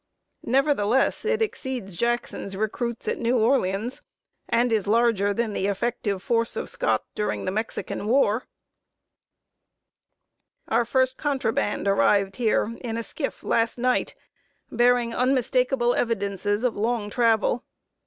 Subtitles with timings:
[0.47, 4.01] Nevertheless, it exceeds Jackson's recruits at New Orleans,
[4.49, 8.47] and is larger than the effective force of Scott during the Mexican war.
[9.29, 9.45] [Sidenote: A
[9.77, 14.15] "RUNNIN' NIGGER!"] Our first contraband arrived here in a skiff last night,
[14.71, 17.63] bearing unmistakable evidences of long travel.